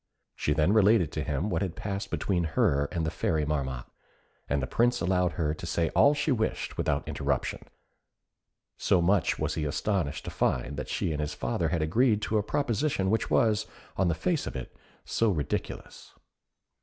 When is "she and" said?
10.89-11.21